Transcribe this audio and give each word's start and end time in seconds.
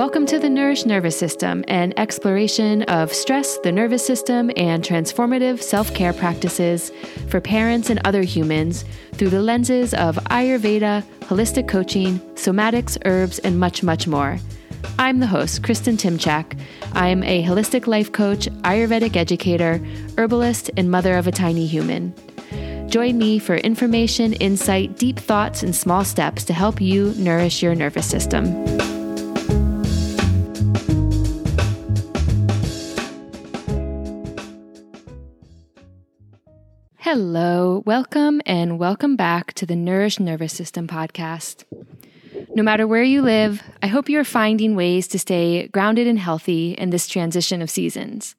Welcome 0.00 0.24
to 0.28 0.38
the 0.38 0.48
Nourished 0.48 0.86
Nervous 0.86 1.18
System, 1.18 1.62
an 1.68 1.92
exploration 1.98 2.84
of 2.84 3.12
stress, 3.12 3.58
the 3.58 3.70
nervous 3.70 4.02
system, 4.02 4.50
and 4.56 4.82
transformative 4.82 5.60
self 5.60 5.92
care 5.92 6.14
practices 6.14 6.90
for 7.28 7.38
parents 7.38 7.90
and 7.90 8.00
other 8.06 8.22
humans 8.22 8.86
through 9.12 9.28
the 9.28 9.42
lenses 9.42 9.92
of 9.92 10.16
Ayurveda, 10.30 11.02
holistic 11.28 11.68
coaching, 11.68 12.18
somatics, 12.34 12.96
herbs, 13.04 13.40
and 13.40 13.60
much, 13.60 13.82
much 13.82 14.06
more. 14.06 14.38
I'm 14.98 15.20
the 15.20 15.26
host, 15.26 15.62
Kristen 15.62 15.98
Timchak. 15.98 16.58
I'm 16.94 17.22
a 17.22 17.44
holistic 17.44 17.86
life 17.86 18.10
coach, 18.10 18.46
Ayurvedic 18.62 19.16
educator, 19.16 19.86
herbalist, 20.16 20.70
and 20.78 20.90
mother 20.90 21.14
of 21.18 21.26
a 21.26 21.32
tiny 21.32 21.66
human. 21.66 22.14
Join 22.88 23.18
me 23.18 23.38
for 23.38 23.56
information, 23.56 24.32
insight, 24.32 24.96
deep 24.96 25.18
thoughts, 25.18 25.62
and 25.62 25.76
small 25.76 26.06
steps 26.06 26.44
to 26.44 26.54
help 26.54 26.80
you 26.80 27.12
nourish 27.18 27.62
your 27.62 27.74
nervous 27.74 28.06
system. 28.06 28.89
Hello, 37.12 37.82
welcome, 37.86 38.40
and 38.46 38.78
welcome 38.78 39.16
back 39.16 39.52
to 39.54 39.66
the 39.66 39.74
Nourished 39.74 40.20
Nervous 40.20 40.52
System 40.52 40.86
podcast. 40.86 41.64
No 42.54 42.62
matter 42.62 42.86
where 42.86 43.02
you 43.02 43.20
live, 43.20 43.64
I 43.82 43.88
hope 43.88 44.08
you're 44.08 44.22
finding 44.22 44.76
ways 44.76 45.08
to 45.08 45.18
stay 45.18 45.66
grounded 45.66 46.06
and 46.06 46.20
healthy 46.20 46.74
in 46.74 46.90
this 46.90 47.08
transition 47.08 47.62
of 47.62 47.68
seasons. 47.68 48.36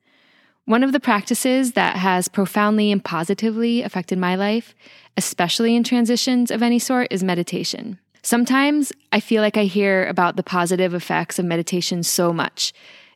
One 0.64 0.86
of 0.86 0.94
the 0.94 1.02
practices 1.02 1.74
that 1.74 1.98
has 1.98 2.30
profoundly 2.30 2.94
and 2.94 3.04
positively 3.04 3.82
affected 3.82 4.18
my 4.18 4.36
life, 4.36 4.74
especially 5.18 5.76
in 5.76 5.84
transitions 5.84 6.50
of 6.50 6.64
any 6.64 6.80
sort, 6.80 7.10
is 7.12 7.26
meditation. 7.26 8.00
Sometimes 8.24 8.94
I 9.12 9.20
feel 9.20 9.42
like 9.42 9.58
I 9.58 9.66
hear 9.66 10.08
about 10.08 10.38
the 10.38 10.44
positive 10.44 10.94
effects 10.94 11.38
of 11.38 11.44
meditation 11.44 12.04
so 12.04 12.32
much. 12.32 12.72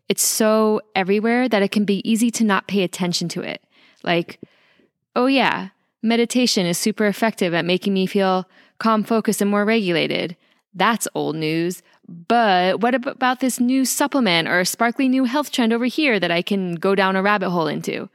It's 0.10 0.22
so 0.22 0.82
everywhere 0.96 1.48
that 1.48 1.64
it 1.64 1.72
can 1.72 1.86
be 1.86 2.02
easy 2.04 2.30
to 2.32 2.44
not 2.44 2.68
pay 2.68 2.84
attention 2.84 3.30
to 3.30 3.42
it. 3.42 3.64
Like, 4.04 4.38
oh, 5.16 5.28
yeah, 5.28 5.70
meditation 6.02 6.66
is 6.66 6.78
super 6.78 7.06
effective 7.06 7.54
at 7.54 7.66
making 7.66 7.94
me 7.94 8.06
feel 8.06 8.48
calm, 8.80 9.04
focused, 9.04 9.42
and 9.42 9.50
more 9.50 9.66
regulated. 9.66 10.36
That's 10.74 11.08
old 11.16 11.36
news. 11.36 11.82
But 12.08 12.82
what 12.82 12.94
about 12.94 13.40
this 13.40 13.60
new 13.60 13.86
supplement 13.86 14.48
or 14.48 14.64
sparkly 14.66 15.08
new 15.08 15.24
health 15.24 15.52
trend 15.52 15.74
over 15.74 15.86
here 15.86 16.20
that 16.20 16.32
I 16.32 16.42
can 16.42 16.76
go 16.76 16.94
down 16.94 17.16
a 17.16 17.24
rabbit 17.24 17.50
hole 17.50 17.68
into? 17.68 18.10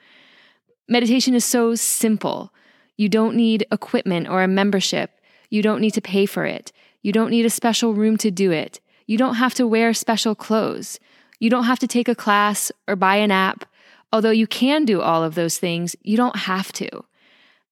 Meditation 0.89 1.35
is 1.35 1.45
so 1.45 1.75
simple. 1.75 2.53
You 2.97 3.09
don't 3.09 3.35
need 3.35 3.67
equipment 3.73 4.29
or 4.29 4.43
a 4.43 4.49
membership. 4.49 5.11
You 5.49 5.63
don't 5.63 5.81
need 5.81 5.95
to 5.95 6.01
pay 6.01 6.27
for 6.27 6.45
it. 6.45 6.71
You 7.03 7.13
don't 7.13 7.31
need 7.31 7.47
a 7.47 7.51
special 7.51 7.95
room 7.95 8.17
to 8.19 8.31
do 8.31 8.53
it. 8.53 8.81
You 9.07 9.17
don't 9.17 9.37
have 9.37 9.55
to 9.55 9.67
wear 9.67 9.95
special 9.95 10.35
clothes. 10.35 11.01
You 11.41 11.49
don't 11.49 11.65
have 11.65 11.79
to 11.81 11.89
take 11.89 12.09
a 12.09 12.15
class 12.15 12.71
or 12.87 12.95
buy 12.95 13.17
an 13.17 13.31
app 13.31 13.65
Although 14.13 14.31
you 14.31 14.47
can 14.47 14.85
do 14.85 15.01
all 15.01 15.23
of 15.23 15.35
those 15.35 15.59
things, 15.59 15.95
you 16.03 16.17
don't 16.17 16.37
have 16.37 16.73
to. 16.73 17.05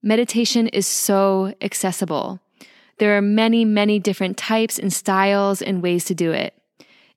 Meditation 0.02 0.68
is 0.68 0.86
so 0.86 1.54
accessible. 1.60 2.40
There 2.98 3.16
are 3.16 3.22
many, 3.22 3.64
many 3.64 3.98
different 3.98 4.36
types 4.36 4.78
and 4.78 4.92
styles 4.92 5.62
and 5.62 5.82
ways 5.82 6.04
to 6.06 6.14
do 6.14 6.32
it. 6.32 6.54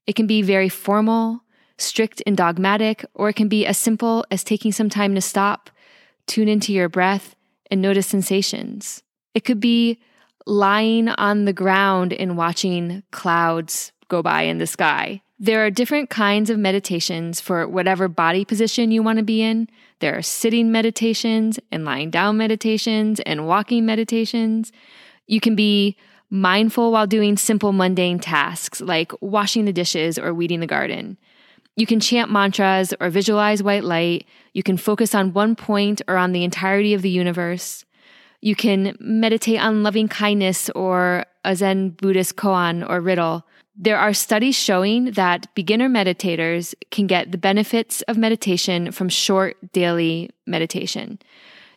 It 0.07 0.15
can 0.15 0.27
be 0.27 0.41
very 0.41 0.69
formal, 0.69 1.43
strict 1.77 2.21
and 2.25 2.35
dogmatic, 2.35 3.05
or 3.13 3.29
it 3.29 3.35
can 3.35 3.47
be 3.47 3.65
as 3.65 3.77
simple 3.77 4.25
as 4.31 4.43
taking 4.43 4.71
some 4.71 4.89
time 4.89 5.15
to 5.15 5.21
stop, 5.21 5.69
tune 6.27 6.47
into 6.47 6.73
your 6.73 6.89
breath, 6.89 7.35
and 7.69 7.81
notice 7.81 8.07
sensations. 8.07 9.03
It 9.33 9.45
could 9.45 9.59
be 9.59 9.99
lying 10.45 11.09
on 11.09 11.45
the 11.45 11.53
ground 11.53 12.13
and 12.13 12.37
watching 12.37 13.03
clouds 13.11 13.91
go 14.07 14.21
by 14.21 14.43
in 14.43 14.57
the 14.57 14.67
sky. 14.67 15.21
There 15.43 15.65
are 15.65 15.71
different 15.71 16.11
kinds 16.11 16.51
of 16.51 16.59
meditations 16.59 17.41
for 17.41 17.67
whatever 17.67 18.07
body 18.07 18.45
position 18.45 18.91
you 18.91 19.01
want 19.01 19.17
to 19.17 19.23
be 19.23 19.41
in. 19.41 19.69
There 19.97 20.15
are 20.15 20.21
sitting 20.21 20.71
meditations 20.71 21.59
and 21.71 21.83
lying 21.83 22.11
down 22.11 22.37
meditations 22.37 23.19
and 23.21 23.47
walking 23.47 23.83
meditations. 23.83 24.71
You 25.25 25.39
can 25.39 25.55
be 25.55 25.97
mindful 26.29 26.91
while 26.91 27.07
doing 27.07 27.37
simple 27.37 27.71
mundane 27.71 28.19
tasks 28.19 28.81
like 28.81 29.11
washing 29.19 29.65
the 29.65 29.73
dishes 29.73 30.19
or 30.19 30.31
weeding 30.31 30.59
the 30.59 30.67
garden. 30.67 31.17
You 31.75 31.87
can 31.87 31.99
chant 31.99 32.29
mantras 32.29 32.93
or 33.01 33.09
visualize 33.09 33.63
white 33.63 33.83
light. 33.83 34.27
You 34.53 34.61
can 34.61 34.77
focus 34.77 35.15
on 35.15 35.33
one 35.33 35.55
point 35.55 36.03
or 36.07 36.17
on 36.17 36.33
the 36.33 36.43
entirety 36.43 36.93
of 36.93 37.01
the 37.01 37.09
universe. 37.09 37.83
You 38.41 38.55
can 38.55 38.95
meditate 38.99 39.59
on 39.59 39.81
loving 39.81 40.07
kindness 40.07 40.69
or 40.75 41.25
a 41.43 41.55
Zen 41.55 41.89
Buddhist 41.89 42.35
koan 42.35 42.87
or 42.87 43.01
riddle. 43.01 43.47
There 43.83 43.97
are 43.97 44.13
studies 44.13 44.55
showing 44.55 45.05
that 45.13 45.47
beginner 45.55 45.89
meditators 45.89 46.75
can 46.91 47.07
get 47.07 47.31
the 47.31 47.37
benefits 47.39 48.03
of 48.03 48.15
meditation 48.15 48.91
from 48.91 49.09
short 49.09 49.57
daily 49.73 50.29
meditation. 50.45 51.17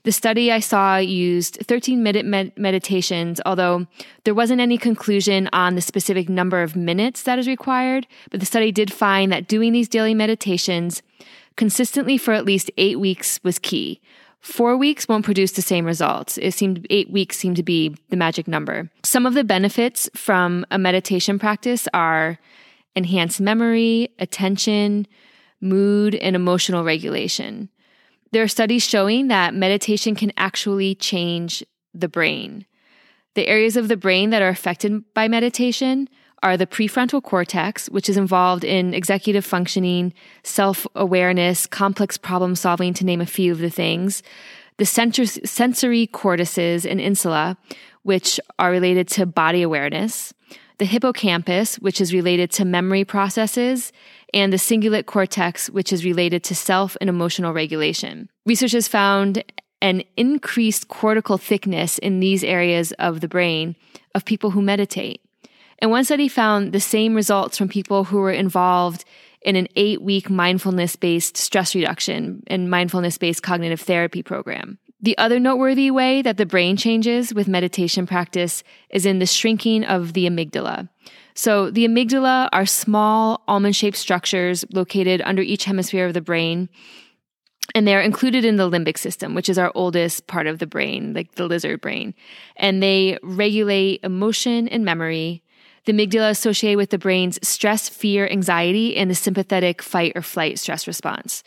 The 0.03 0.13
study 0.13 0.53
I 0.53 0.61
saw 0.61 0.99
used 0.99 1.61
13 1.67 2.03
minute 2.03 2.27
med- 2.27 2.53
meditations, 2.59 3.41
although 3.47 3.87
there 4.25 4.35
wasn't 4.35 4.61
any 4.61 4.77
conclusion 4.77 5.49
on 5.55 5.77
the 5.77 5.81
specific 5.81 6.29
number 6.29 6.63
of 6.63 6.77
minutes 6.77 7.23
that 7.23 7.39
is 7.39 7.49
required. 7.49 8.07
But 8.31 8.41
the 8.41 8.47
study 8.47 8.71
did 8.71 8.93
find 8.93 9.33
that 9.33 9.49
doing 9.49 9.73
these 9.73 9.89
daily 9.89 10.13
meditations 10.13 11.01
consistently 11.57 12.19
for 12.19 12.35
at 12.35 12.45
least 12.45 12.71
eight 12.77 13.01
weeks 13.01 13.41
was 13.43 13.59
key. 13.59 14.03
Four 14.45 14.77
weeks 14.77 15.09
won't 15.09 15.25
produce 15.25 15.53
the 15.53 15.63
same 15.63 15.87
results. 15.87 16.37
It 16.37 16.53
seemed 16.53 16.87
eight 16.91 17.11
weeks 17.11 17.39
seemed 17.39 17.57
to 17.57 17.63
be 17.63 17.97
the 18.11 18.17
magic 18.17 18.47
number. 18.47 18.91
Some 19.03 19.25
of 19.25 19.33
the 19.33 19.43
benefits 19.43 20.11
from 20.15 20.67
a 20.71 20.77
meditation 20.77 21.39
practice 21.39 21.89
are 21.95 22.39
enhanced 22.95 23.41
memory, 23.41 24.11
attention, 24.19 25.07
mood, 25.63 26.15
and 26.17 26.37
emotional 26.37 26.85
regulation. 26.85 27.71
There 28.33 28.43
are 28.43 28.49
studies 28.49 28.87
showing 28.87 29.29
that 29.29 29.55
meditation 29.55 30.15
can 30.15 30.31
actually 30.37 30.95
change 30.95 31.65
the 31.95 32.09
brain. 32.09 32.67
The 33.37 33.49
areas 33.49 33.79
of 33.79 33.89
the 33.89 33.97
brain 33.97 34.29
that 34.29 34.43
are 34.43 34.49
affected 34.49 35.05
by 35.15 35.27
meditation 35.27 36.07
are 36.43 36.57
the 36.57 36.67
prefrontal 36.67 37.23
cortex, 37.23 37.89
which 37.89 38.09
is 38.09 38.17
involved 38.17 38.65
in 38.65 38.95
executive 38.95 39.45
functioning, 39.45 40.13
self 40.43 40.87
awareness, 40.95 41.67
complex 41.67 42.17
problem 42.17 42.55
solving, 42.55 42.95
to 42.95 43.05
name 43.05 43.21
a 43.21 43.27
few 43.27 43.53
of 43.53 43.59
the 43.59 43.71
things. 43.71 44.23
The 44.77 44.85
sensory 44.85 46.07
cortices 46.09 46.85
and 46.85 47.01
insula, 47.01 47.57
which 48.03 48.41
are 48.59 48.71
related 48.71 49.09
to 49.09 49.27
body 49.27 49.63
awareness. 49.63 50.35
The 50.79 50.85
hippocampus, 50.85 51.77
which 51.77 52.01
is 52.01 52.13
related 52.13 52.51
to 52.53 52.65
memory 52.65 53.05
processes, 53.05 53.93
and 54.33 54.53
the 54.53 54.57
cingulate 54.57 55.07
cortex, 55.07 55.71
which 55.71 55.93
is 55.93 56.05
related 56.05 56.43
to 56.45 56.55
self 56.55 56.97
and 57.01 57.09
emotional 57.09 57.53
regulation. 57.53 58.29
Research 58.45 58.73
has 58.73 58.89
found 58.89 59.45
an 59.81 60.03
increased 60.17 60.89
cortical 60.89 61.39
thickness 61.39 61.99
in 61.99 62.19
these 62.19 62.43
areas 62.43 62.93
of 62.93 63.21
the 63.21 63.29
brain 63.29 63.77
of 64.15 64.25
people 64.25 64.51
who 64.51 64.63
meditate. 64.63 65.21
And 65.85 65.91
one 65.91 66.05
study 66.05 66.29
found 66.29 66.73
the 66.73 66.81
same 66.81 67.15
results 67.15 67.59
from 67.59 67.69
people 67.69 68.05
who 68.05 68.17
were 68.17 68.33
involved 68.33 69.05
in 69.43 69.55
an 69.55 69.69
eight 69.77 70.01
week 70.01 70.31
mindfulness 70.31 70.97
based 70.97 71.37
stress 71.37 71.75
reduction 71.75 72.43
and 72.47 72.71
mindfulness 72.71 73.19
based 73.19 73.43
cognitive 73.43 73.83
therapy 73.83 74.23
program. 74.23 74.79
The 75.03 75.19
other 75.19 75.39
noteworthy 75.39 75.91
way 75.91 76.23
that 76.23 76.39
the 76.39 76.47
brain 76.47 76.79
changes 76.79 77.35
with 77.35 77.49
meditation 77.49 78.07
practice 78.07 78.65
is 78.89 79.05
in 79.05 79.19
the 79.19 79.27
shrinking 79.27 79.85
of 79.85 80.15
the 80.15 80.25
amygdala. 80.25 80.89
So, 81.35 81.71
the 81.71 81.87
amygdala 81.87 82.49
are 82.51 82.65
small 82.65 83.43
almond 83.47 83.77
shaped 83.77 83.99
structures 83.99 84.65
located 84.73 85.21
under 85.27 85.43
each 85.43 85.65
hemisphere 85.65 86.07
of 86.07 86.15
the 86.15 86.23
brain. 86.23 86.71
And 87.75 87.87
they're 87.87 88.01
included 88.01 88.47
in 88.47 88.57
the 88.57 88.71
limbic 88.71 88.97
system, 88.97 89.35
which 89.35 89.51
is 89.51 89.59
our 89.59 89.73
oldest 89.75 90.27
part 90.29 90.47
of 90.47 90.61
the 90.61 90.67
brain, 90.67 91.13
like 91.13 91.35
the 91.35 91.47
lizard 91.47 91.83
brain. 91.83 92.15
And 92.57 92.83
they 92.83 93.19
regulate 93.23 94.01
emotion 94.03 94.67
and 94.69 94.83
memory, 94.83 95.43
the 95.85 95.93
amygdala 95.93 96.31
associated 96.31 96.79
with 96.79 96.91
the 96.91 96.99
brain's 96.99 97.39
stress, 97.47 97.89
fear, 97.89 98.27
anxiety, 98.29 98.97
and 98.97 99.11
the 99.11 99.15
sympathetic 99.15 99.83
fight 99.83 100.13
or 100.15 100.23
flight 100.23 100.59
stress 100.59 100.87
response. 100.87 101.43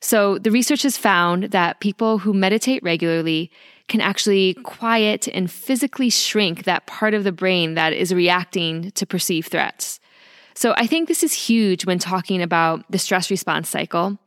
So 0.00 0.38
the 0.38 0.50
research 0.50 0.82
has 0.82 0.96
found 0.96 1.44
that 1.44 1.80
people 1.80 2.18
who 2.18 2.32
meditate 2.32 2.82
regularly 2.82 3.50
can 3.88 4.00
actually 4.00 4.54
quiet 4.62 5.26
and 5.28 5.50
physically 5.50 6.10
shrink 6.10 6.64
that 6.64 6.86
part 6.86 7.14
of 7.14 7.24
the 7.24 7.32
brain 7.32 7.74
that 7.74 7.92
is 7.92 8.14
reacting 8.14 8.90
to 8.92 9.06
perceived 9.06 9.50
threats. 9.50 9.98
So 10.54 10.74
I 10.76 10.86
think 10.86 11.08
this 11.08 11.22
is 11.22 11.32
huge 11.32 11.86
when 11.86 11.98
talking 11.98 12.42
about 12.42 12.84
the 12.90 12.98
stress 12.98 13.30
response 13.30 13.68
cycle. 13.68 14.18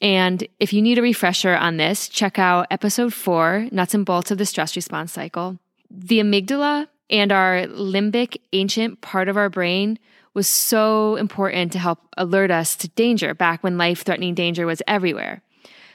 And 0.00 0.46
if 0.58 0.72
you 0.72 0.82
need 0.82 0.98
a 0.98 1.02
refresher 1.02 1.54
on 1.54 1.76
this, 1.76 2.08
check 2.08 2.38
out 2.38 2.66
episode 2.70 3.14
four, 3.14 3.68
Nuts 3.70 3.94
and 3.94 4.04
Bolts 4.04 4.30
of 4.30 4.38
the 4.38 4.46
Stress 4.46 4.76
Response 4.76 5.12
Cycle. 5.12 5.58
The 5.90 6.18
amygdala 6.18 6.88
and 7.10 7.32
our 7.32 7.66
limbic 7.66 8.38
ancient 8.52 9.00
part 9.00 9.28
of 9.28 9.36
our 9.36 9.48
brain 9.48 9.98
was 10.34 10.48
so 10.48 11.16
important 11.16 11.72
to 11.72 11.78
help 11.78 12.00
alert 12.16 12.50
us 12.50 12.76
to 12.76 12.88
danger 12.88 13.34
back 13.34 13.62
when 13.62 13.78
life 13.78 14.02
threatening 14.02 14.34
danger 14.34 14.66
was 14.66 14.82
everywhere. 14.86 15.42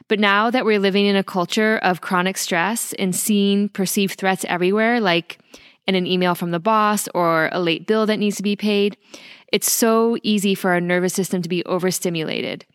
But 0.07 0.19
now 0.19 0.49
that 0.49 0.65
we're 0.65 0.79
living 0.79 1.05
in 1.05 1.15
a 1.15 1.23
culture 1.23 1.77
of 1.77 2.01
chronic 2.01 2.37
stress 2.37 2.93
and 2.93 3.15
seeing 3.15 3.69
perceived 3.69 4.17
threats 4.17 4.45
everywhere, 4.47 4.99
like 4.99 5.39
in 5.89 5.95
an 5.95 6.07
email 6.07 6.35
from 6.35 6.51
the 6.51 6.59
boss 6.59 7.07
or 7.13 7.49
a 7.51 7.59
late 7.59 7.87
bill 7.87 8.05
that 8.05 8.17
needs 8.19 8.37
to 8.37 8.43
be 8.43 8.55
paid. 8.55 8.95
It's 9.51 9.71
so 9.71 10.17
easy 10.21 10.53
for 10.53 10.71
our 10.71 10.79
nervous 10.79 11.13
system 11.13 11.41
to 11.41 11.49
be 11.49 11.65
overstimulated. 11.65 12.65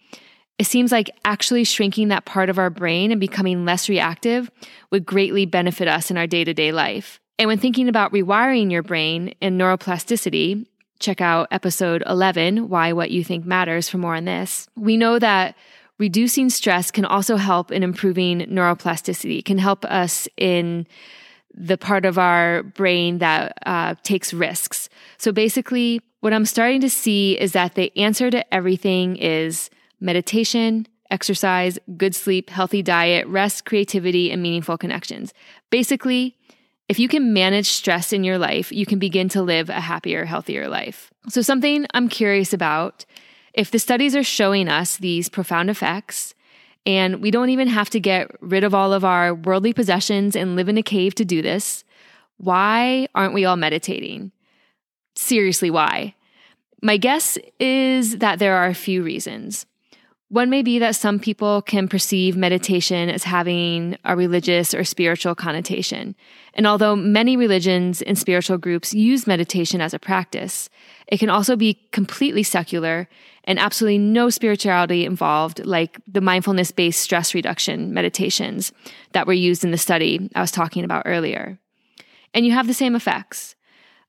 It 0.58 0.66
seems 0.66 0.90
like 0.92 1.10
actually 1.24 1.64
shrinking 1.64 2.08
that 2.08 2.24
part 2.24 2.50
of 2.50 2.58
our 2.58 2.70
brain 2.70 3.12
and 3.12 3.20
becoming 3.20 3.64
less 3.64 3.88
reactive 3.88 4.50
would 4.90 5.06
greatly 5.06 5.46
benefit 5.46 5.88
us 5.88 6.10
in 6.10 6.16
our 6.16 6.26
day 6.26 6.44
to 6.44 6.52
day 6.52 6.72
life. 6.72 7.20
And 7.38 7.48
when 7.48 7.58
thinking 7.58 7.88
about 7.88 8.12
rewiring 8.12 8.70
your 8.70 8.82
brain 8.82 9.34
and 9.42 9.60
neuroplasticity, 9.60 10.66
check 11.00 11.20
out 11.20 11.48
episode 11.50 12.02
11, 12.06 12.68
Why 12.68 12.92
What 12.92 13.10
You 13.10 13.24
Think 13.24 13.44
Matters, 13.44 13.88
for 13.88 13.98
more 13.98 14.14
on 14.14 14.24
this. 14.24 14.68
We 14.76 14.96
know 14.96 15.18
that 15.18 15.56
reducing 15.98 16.48
stress 16.48 16.90
can 16.90 17.04
also 17.04 17.36
help 17.36 17.72
in 17.72 17.82
improving 17.82 18.40
neuroplasticity, 18.40 19.40
it 19.40 19.44
can 19.44 19.58
help 19.58 19.84
us 19.84 20.28
in 20.36 20.86
the 21.56 21.78
part 21.78 22.04
of 22.04 22.18
our 22.18 22.64
brain 22.64 23.18
that 23.18 23.58
uh, 23.64 23.94
takes 24.02 24.34
risks. 24.34 24.88
So 25.18 25.30
basically, 25.30 26.00
what 26.20 26.32
I'm 26.32 26.46
starting 26.46 26.80
to 26.80 26.90
see 26.90 27.38
is 27.38 27.52
that 27.52 27.74
the 27.74 27.96
answer 27.96 28.30
to 28.30 28.54
everything 28.54 29.16
is 29.16 29.70
meditation, 30.00 30.86
exercise, 31.10 31.78
good 31.96 32.14
sleep, 32.14 32.50
healthy 32.50 32.82
diet, 32.82 33.26
rest, 33.28 33.64
creativity, 33.64 34.32
and 34.32 34.42
meaningful 34.42 34.76
connections. 34.76 35.32
Basically, 35.70 36.36
if 36.88 36.98
you 36.98 37.08
can 37.08 37.32
manage 37.32 37.68
stress 37.68 38.12
in 38.12 38.24
your 38.24 38.38
life, 38.38 38.70
you 38.70 38.86
can 38.86 38.98
begin 38.98 39.28
to 39.30 39.42
live 39.42 39.68
a 39.70 39.80
happier, 39.80 40.24
healthier 40.24 40.68
life. 40.68 41.10
So, 41.28 41.40
something 41.40 41.86
I'm 41.94 42.08
curious 42.08 42.52
about 42.52 43.04
if 43.54 43.70
the 43.70 43.78
studies 43.78 44.16
are 44.16 44.24
showing 44.24 44.68
us 44.68 44.96
these 44.96 45.28
profound 45.28 45.70
effects, 45.70 46.34
and 46.86 47.22
we 47.22 47.30
don't 47.30 47.50
even 47.50 47.68
have 47.68 47.88
to 47.90 48.00
get 48.00 48.30
rid 48.40 48.64
of 48.64 48.74
all 48.74 48.92
of 48.92 49.04
our 49.04 49.34
worldly 49.34 49.72
possessions 49.72 50.36
and 50.36 50.56
live 50.56 50.68
in 50.68 50.76
a 50.76 50.82
cave 50.82 51.14
to 51.14 51.24
do 51.24 51.40
this, 51.40 51.84
why 52.36 53.08
aren't 53.14 53.32
we 53.32 53.44
all 53.44 53.56
meditating? 53.56 54.32
Seriously, 55.14 55.70
why? 55.70 56.14
My 56.82 56.96
guess 56.96 57.38
is 57.58 58.18
that 58.18 58.38
there 58.38 58.56
are 58.56 58.66
a 58.66 58.74
few 58.74 59.02
reasons. 59.02 59.64
One 60.34 60.50
may 60.50 60.62
be 60.62 60.80
that 60.80 60.96
some 60.96 61.20
people 61.20 61.62
can 61.62 61.86
perceive 61.86 62.36
meditation 62.36 63.08
as 63.08 63.22
having 63.22 63.96
a 64.04 64.16
religious 64.16 64.74
or 64.74 64.82
spiritual 64.82 65.36
connotation. 65.36 66.16
And 66.54 66.66
although 66.66 66.96
many 66.96 67.36
religions 67.36 68.02
and 68.02 68.18
spiritual 68.18 68.58
groups 68.58 68.92
use 68.92 69.28
meditation 69.28 69.80
as 69.80 69.94
a 69.94 69.98
practice, 70.00 70.68
it 71.06 71.18
can 71.18 71.30
also 71.30 71.54
be 71.54 71.86
completely 71.92 72.42
secular 72.42 73.08
and 73.44 73.60
absolutely 73.60 73.98
no 73.98 74.28
spirituality 74.28 75.04
involved, 75.04 75.64
like 75.64 76.00
the 76.08 76.20
mindfulness 76.20 76.72
based 76.72 77.00
stress 77.00 77.32
reduction 77.32 77.94
meditations 77.94 78.72
that 79.12 79.28
were 79.28 79.34
used 79.34 79.62
in 79.62 79.70
the 79.70 79.78
study 79.78 80.28
I 80.34 80.40
was 80.40 80.50
talking 80.50 80.82
about 80.82 81.04
earlier. 81.06 81.60
And 82.34 82.44
you 82.44 82.50
have 82.50 82.66
the 82.66 82.74
same 82.74 82.96
effects. 82.96 83.54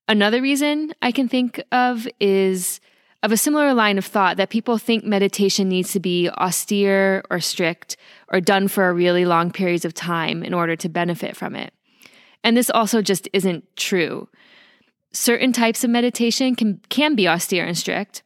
Another 0.07 0.41
reason 0.41 0.91
I 1.03 1.11
can 1.11 1.29
think 1.29 1.61
of 1.71 2.07
is 2.19 2.79
of 3.25 3.31
a 3.31 3.37
similar 3.37 3.73
line 3.73 3.97
of 3.97 4.05
thought 4.05 4.37
that 4.37 4.51
people 4.51 4.77
think 4.77 5.03
meditation 5.03 5.67
needs 5.67 5.91
to 5.93 5.99
be 5.99 6.29
austere 6.29 7.23
or 7.31 7.39
strict 7.39 7.97
or 8.27 8.39
done 8.39 8.67
for 8.67 8.87
a 8.87 8.93
really 8.93 9.25
long 9.25 9.49
periods 9.49 9.83
of 9.83 9.95
time 9.95 10.43
in 10.43 10.53
order 10.53 10.75
to 10.75 10.87
benefit 10.87 11.35
from 11.35 11.55
it. 11.55 11.73
And 12.43 12.55
this 12.55 12.69
also 12.69 13.01
just 13.01 13.27
isn't 13.33 13.65
true. 13.75 14.29
Certain 15.11 15.51
types 15.51 15.83
of 15.83 15.89
meditation 15.89 16.55
can, 16.55 16.79
can 16.89 17.15
be 17.15 17.27
austere 17.27 17.65
and 17.65 17.75
strict, 17.75 18.21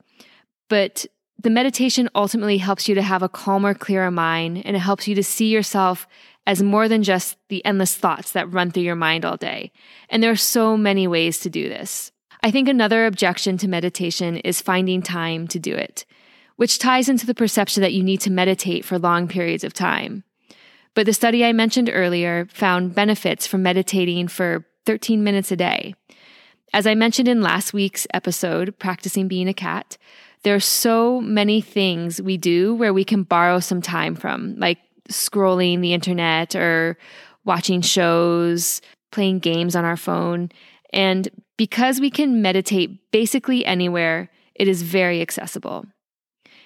but 0.67 1.05
the 1.41 1.49
meditation 1.49 2.09
ultimately 2.13 2.57
helps 2.57 2.89
you 2.89 2.95
to 2.95 3.01
have 3.01 3.23
a 3.23 3.29
calmer, 3.29 3.73
clearer 3.73 4.11
mind, 4.11 4.61
and 4.65 4.75
it 4.75 4.79
helps 4.79 5.07
you 5.07 5.15
to 5.15 5.23
see 5.23 5.47
yourself 5.47 6.09
as 6.45 6.61
more 6.61 6.89
than 6.89 7.03
just 7.03 7.37
the 7.47 7.63
endless 7.63 7.95
thoughts 7.95 8.33
that 8.33 8.51
run 8.51 8.69
through 8.69 8.83
your 8.83 8.95
mind 8.95 9.23
all 9.23 9.37
day. 9.37 9.71
And 10.09 10.21
there 10.21 10.31
are 10.31 10.35
so 10.35 10.75
many 10.75 11.07
ways 11.07 11.39
to 11.39 11.49
do 11.49 11.69
this. 11.69 12.11
I 12.41 12.51
think 12.51 12.67
another 12.67 13.05
objection 13.05 13.57
to 13.57 13.67
meditation 13.67 14.37
is 14.37 14.61
finding 14.61 15.01
time 15.01 15.47
to 15.49 15.59
do 15.59 15.75
it, 15.75 16.05
which 16.55 16.79
ties 16.79 17.09
into 17.09 17.25
the 17.25 17.35
perception 17.35 17.81
that 17.81 17.93
you 17.93 18.03
need 18.03 18.21
to 18.21 18.31
meditate 18.31 18.85
for 18.85 18.97
long 18.97 19.27
periods 19.27 19.63
of 19.63 19.73
time. 19.73 20.23
But 20.93 21.05
the 21.05 21.13
study 21.13 21.43
I 21.43 21.53
mentioned 21.53 21.89
earlier 21.91 22.47
found 22.51 22.95
benefits 22.95 23.45
from 23.45 23.63
meditating 23.63 24.29
for 24.29 24.65
13 24.85 25.23
minutes 25.23 25.51
a 25.51 25.55
day. 25.55 25.95
As 26.73 26.87
I 26.87 26.95
mentioned 26.95 27.27
in 27.27 27.41
last 27.41 27.73
week's 27.73 28.07
episode, 28.13 28.77
Practicing 28.79 29.27
Being 29.27 29.47
a 29.47 29.53
Cat, 29.53 29.97
there 30.43 30.55
are 30.55 30.59
so 30.59 31.19
many 31.19 31.61
things 31.61 32.21
we 32.21 32.37
do 32.37 32.73
where 32.75 32.93
we 32.93 33.03
can 33.03 33.23
borrow 33.23 33.59
some 33.59 33.81
time 33.81 34.15
from, 34.15 34.55
like 34.57 34.79
scrolling 35.09 35.81
the 35.81 35.93
internet 35.93 36.55
or 36.55 36.97
watching 37.43 37.81
shows, 37.81 38.81
playing 39.11 39.39
games 39.39 39.75
on 39.75 39.83
our 39.83 39.97
phone. 39.97 40.49
And 40.91 41.29
because 41.57 41.99
we 41.99 42.09
can 42.09 42.41
meditate 42.41 43.11
basically 43.11 43.65
anywhere, 43.65 44.29
it 44.55 44.67
is 44.67 44.81
very 44.81 45.21
accessible. 45.21 45.85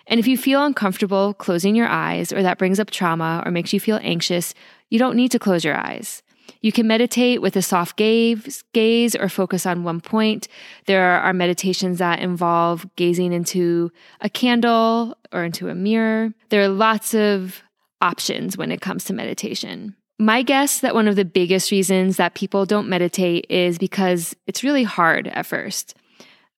And 0.07 0.19
if 0.19 0.27
you 0.27 0.37
feel 0.37 0.63
uncomfortable 0.63 1.33
closing 1.33 1.75
your 1.75 1.87
eyes, 1.87 2.33
or 2.33 2.43
that 2.43 2.57
brings 2.57 2.79
up 2.79 2.91
trauma 2.91 3.41
or 3.45 3.51
makes 3.51 3.73
you 3.73 3.79
feel 3.79 3.99
anxious, 4.01 4.53
you 4.89 4.99
don't 4.99 5.15
need 5.15 5.31
to 5.31 5.39
close 5.39 5.63
your 5.63 5.77
eyes. 5.77 6.21
You 6.61 6.71
can 6.71 6.87
meditate 6.87 7.41
with 7.41 7.55
a 7.55 7.61
soft 7.61 7.95
gaze, 7.97 8.63
gaze 8.73 9.15
or 9.15 9.29
focus 9.29 9.65
on 9.65 9.83
one 9.83 10.01
point. 10.01 10.47
There 10.87 11.03
are 11.03 11.33
meditations 11.33 11.99
that 11.99 12.19
involve 12.19 12.85
gazing 12.95 13.33
into 13.33 13.91
a 14.21 14.29
candle 14.29 15.17
or 15.31 15.43
into 15.43 15.69
a 15.69 15.75
mirror. 15.75 16.33
There 16.49 16.61
are 16.61 16.69
lots 16.69 17.13
of 17.13 17.61
options 18.01 18.57
when 18.57 18.71
it 18.71 18.81
comes 18.81 19.05
to 19.05 19.13
meditation. 19.13 19.95
My 20.23 20.41
guess 20.41 20.79
that 20.79 20.95
one 20.95 21.09
of 21.09 21.17
the 21.17 21.25
biggest 21.25 21.69
reasons 21.69 22.15
that 22.15 22.33
people 22.33 22.65
don't 22.65 22.87
meditate 22.87 23.45
is 23.49 23.77
because 23.77 24.33
it's 24.47 24.63
really 24.63 24.83
hard 24.83 25.27
at 25.27 25.45
first. 25.45 25.97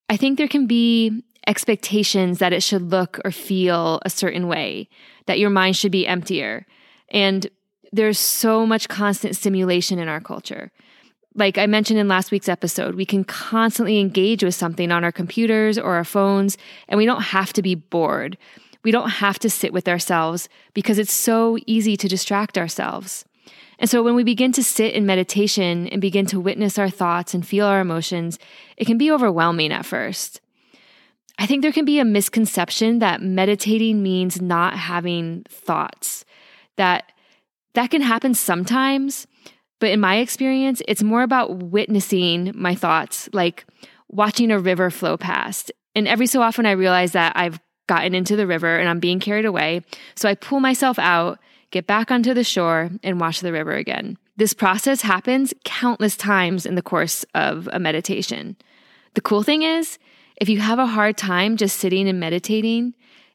I 0.08 0.16
think 0.16 0.38
there 0.38 0.46
can 0.46 0.68
be 0.68 1.24
expectations 1.48 2.38
that 2.38 2.52
it 2.52 2.62
should 2.62 2.92
look 2.92 3.18
or 3.24 3.32
feel 3.32 4.00
a 4.04 4.08
certain 4.08 4.46
way, 4.46 4.88
that 5.26 5.40
your 5.40 5.50
mind 5.50 5.76
should 5.76 5.90
be 5.90 6.06
emptier. 6.06 6.64
And 7.08 7.48
there's 7.90 8.20
so 8.20 8.66
much 8.66 8.86
constant 8.86 9.34
stimulation 9.34 9.98
in 9.98 10.06
our 10.06 10.20
culture. 10.20 10.70
Like 11.34 11.58
I 11.58 11.66
mentioned 11.66 11.98
in 11.98 12.06
last 12.06 12.30
week's 12.30 12.48
episode, 12.48 12.94
we 12.94 13.04
can 13.04 13.24
constantly 13.24 13.98
engage 13.98 14.44
with 14.44 14.54
something 14.54 14.92
on 14.92 15.02
our 15.02 15.10
computers 15.10 15.76
or 15.76 15.96
our 15.96 16.04
phones, 16.04 16.56
and 16.88 16.98
we 16.98 17.04
don't 17.04 17.20
have 17.20 17.52
to 17.54 17.62
be 17.62 17.74
bored. 17.74 18.38
We 18.84 18.92
don't 18.92 19.10
have 19.10 19.40
to 19.40 19.50
sit 19.50 19.72
with 19.72 19.88
ourselves 19.88 20.48
because 20.72 21.00
it's 21.00 21.12
so 21.12 21.58
easy 21.66 21.96
to 21.96 22.06
distract 22.06 22.56
ourselves. 22.56 23.24
And 23.78 23.90
so 23.90 24.02
when 24.02 24.14
we 24.14 24.24
begin 24.24 24.52
to 24.52 24.64
sit 24.64 24.94
in 24.94 25.06
meditation 25.06 25.88
and 25.88 26.00
begin 26.00 26.26
to 26.26 26.40
witness 26.40 26.78
our 26.78 26.88
thoughts 26.88 27.34
and 27.34 27.46
feel 27.46 27.66
our 27.66 27.80
emotions, 27.80 28.38
it 28.76 28.86
can 28.86 28.98
be 28.98 29.10
overwhelming 29.10 29.72
at 29.72 29.84
first. 29.84 30.40
I 31.38 31.46
think 31.46 31.62
there 31.62 31.72
can 31.72 31.84
be 31.84 31.98
a 31.98 32.04
misconception 32.04 33.00
that 33.00 33.20
meditating 33.20 34.02
means 34.02 34.40
not 34.40 34.74
having 34.76 35.44
thoughts. 35.48 36.24
That 36.76 37.12
that 37.74 37.90
can 37.90 38.00
happen 38.00 38.32
sometimes, 38.32 39.26
but 39.80 39.90
in 39.90 40.00
my 40.00 40.16
experience, 40.16 40.80
it's 40.88 41.02
more 41.02 41.22
about 41.22 41.58
witnessing 41.58 42.52
my 42.54 42.74
thoughts, 42.74 43.28
like 43.34 43.66
watching 44.08 44.50
a 44.50 44.58
river 44.58 44.90
flow 44.90 45.18
past. 45.18 45.70
And 45.94 46.08
every 46.08 46.26
so 46.26 46.40
often 46.40 46.64
I 46.64 46.70
realize 46.70 47.12
that 47.12 47.34
I've 47.36 47.60
gotten 47.86 48.14
into 48.14 48.34
the 48.34 48.46
river 48.46 48.78
and 48.78 48.88
I'm 48.88 49.00
being 49.00 49.20
carried 49.20 49.44
away. 49.44 49.82
So 50.14 50.28
I 50.28 50.34
pull 50.34 50.60
myself 50.60 50.98
out 50.98 51.38
get 51.70 51.86
back 51.86 52.10
onto 52.10 52.34
the 52.34 52.44
shore, 52.44 52.90
and 53.02 53.20
watch 53.20 53.40
the 53.40 53.52
river 53.52 53.72
again. 53.72 54.18
This 54.36 54.54
process 54.54 55.02
happens 55.02 55.54
countless 55.64 56.16
times 56.16 56.66
in 56.66 56.74
the 56.74 56.82
course 56.82 57.24
of 57.34 57.68
a 57.72 57.78
meditation. 57.78 58.56
The 59.14 59.20
cool 59.20 59.42
thing 59.42 59.62
is, 59.62 59.98
if 60.40 60.48
you 60.48 60.60
have 60.60 60.78
a 60.78 60.86
hard 60.86 61.16
time 61.16 61.56
just 61.56 61.78
sitting 61.78 62.08
and 62.08 62.20
meditating, 62.20 62.94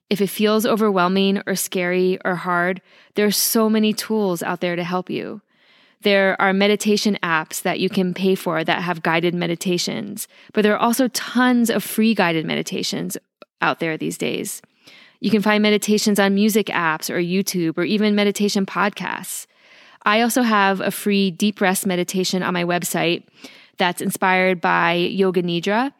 if 0.09 0.21
it 0.21 0.27
feels 0.27 0.65
overwhelming 0.65 1.41
or 1.47 1.55
scary 1.55 2.19
or 2.23 2.35
hard, 2.35 2.81
there 3.15 3.25
are 3.25 3.31
so 3.31 3.69
many 3.69 3.93
tools 3.93 4.43
out 4.43 4.61
there 4.61 4.75
to 4.75 4.83
help 4.83 5.09
you. 5.09 5.41
There 6.01 6.39
are 6.41 6.53
meditation 6.53 7.17
apps 7.23 7.61
that 7.61 7.79
you 7.79 7.89
can 7.89 8.13
pay 8.13 8.35
for 8.35 8.63
that 8.63 8.81
have 8.81 9.03
guided 9.03 9.33
meditations, 9.33 10.27
but 10.53 10.63
there 10.63 10.73
are 10.73 10.79
also 10.79 11.07
tons 11.09 11.69
of 11.69 11.83
free 11.83 12.13
guided 12.13 12.45
meditations 12.45 13.17
out 13.61 13.79
there 13.79 13.97
these 13.97 14.17
days. 14.17 14.61
You 15.21 15.31
can 15.31 15.41
find 15.41 15.61
meditations 15.61 16.19
on 16.19 16.35
music 16.35 16.67
apps 16.67 17.09
or 17.09 17.19
YouTube 17.19 17.77
or 17.77 17.83
even 17.83 18.15
meditation 18.15 18.65
podcasts. 18.65 19.45
I 20.03 20.21
also 20.21 20.41
have 20.41 20.81
a 20.81 20.89
free 20.89 21.29
deep 21.29 21.61
rest 21.61 21.85
meditation 21.85 22.41
on 22.41 22.55
my 22.55 22.63
website 22.63 23.27
that's 23.77 24.01
inspired 24.01 24.59
by 24.59 24.93
Yoga 24.93 25.43
Nidra 25.43 25.93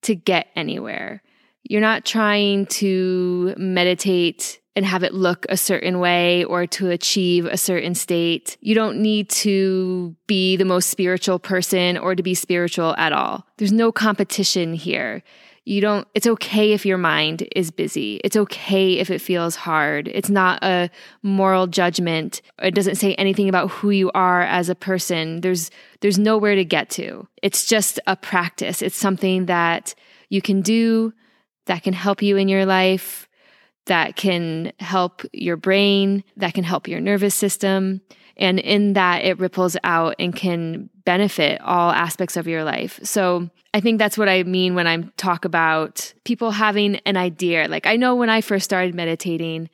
to 0.02 0.14
get 0.14 0.48
anywhere. 0.56 1.22
You're 1.62 1.80
not 1.80 2.04
trying 2.04 2.66
to 2.66 3.54
meditate 3.56 4.60
and 4.76 4.84
have 4.84 5.04
it 5.04 5.14
look 5.14 5.46
a 5.48 5.56
certain 5.56 6.00
way 6.00 6.44
or 6.44 6.66
to 6.66 6.90
achieve 6.90 7.46
a 7.46 7.56
certain 7.56 7.94
state. 7.94 8.56
You 8.60 8.74
don't 8.74 9.00
need 9.00 9.28
to 9.30 10.16
be 10.26 10.56
the 10.56 10.64
most 10.64 10.90
spiritual 10.90 11.38
person 11.38 11.96
or 11.96 12.14
to 12.14 12.22
be 12.22 12.34
spiritual 12.34 12.94
at 12.96 13.12
all. 13.12 13.46
There's 13.58 13.72
no 13.72 13.92
competition 13.92 14.74
here. 14.74 15.22
You 15.66 15.80
don't, 15.80 16.06
it's 16.14 16.26
okay 16.26 16.72
if 16.72 16.84
your 16.84 16.98
mind 16.98 17.48
is 17.56 17.70
busy. 17.70 18.20
It's 18.22 18.36
okay 18.36 18.98
if 18.98 19.10
it 19.10 19.20
feels 19.20 19.56
hard. 19.56 20.08
It's 20.08 20.28
not 20.28 20.62
a 20.62 20.90
moral 21.22 21.66
judgment. 21.66 22.42
It 22.62 22.74
doesn't 22.74 22.96
say 22.96 23.14
anything 23.14 23.48
about 23.48 23.70
who 23.70 23.90
you 23.90 24.10
are 24.14 24.42
as 24.42 24.68
a 24.68 24.74
person. 24.74 25.40
There's, 25.40 25.70
there's 26.00 26.18
nowhere 26.18 26.54
to 26.54 26.64
get 26.66 26.90
to. 26.90 27.26
It's 27.42 27.64
just 27.64 27.98
a 28.06 28.14
practice. 28.14 28.82
It's 28.82 28.96
something 28.96 29.46
that 29.46 29.94
you 30.28 30.42
can 30.42 30.60
do 30.60 31.14
that 31.66 31.82
can 31.82 31.94
help 31.94 32.20
you 32.20 32.36
in 32.36 32.48
your 32.48 32.66
life, 32.66 33.26
that 33.86 34.16
can 34.16 34.72
help 34.78 35.22
your 35.32 35.56
brain, 35.56 36.24
that 36.36 36.54
can 36.54 36.64
help 36.64 36.88
your 36.88 37.00
nervous 37.00 37.34
system. 37.34 38.00
And 38.36 38.58
in 38.58 38.94
that, 38.94 39.24
it 39.24 39.38
ripples 39.38 39.76
out 39.84 40.16
and 40.18 40.34
can 40.34 40.90
benefit 41.04 41.60
all 41.60 41.90
aspects 41.90 42.36
of 42.36 42.48
your 42.48 42.64
life. 42.64 42.98
So 43.02 43.48
I 43.72 43.80
think 43.80 43.98
that's 43.98 44.18
what 44.18 44.28
I 44.28 44.42
mean 44.42 44.74
when 44.74 44.86
I 44.86 45.02
talk 45.16 45.44
about 45.44 46.12
people 46.24 46.50
having 46.50 46.96
an 47.06 47.16
idea. 47.16 47.68
Like, 47.68 47.86
I 47.86 47.96
know 47.96 48.14
when 48.16 48.30
I 48.30 48.40
first 48.40 48.64
started 48.64 48.94
meditating, 48.94 49.68